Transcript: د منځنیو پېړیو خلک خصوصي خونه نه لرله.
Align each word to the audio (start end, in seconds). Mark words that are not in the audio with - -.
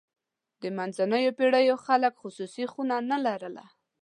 د 0.61 0.63
منځنیو 0.77 1.35
پېړیو 1.37 1.75
خلک 1.85 2.13
خصوصي 2.21 2.65
خونه 2.71 2.95
نه 3.11 3.17
لرله. 3.25 3.65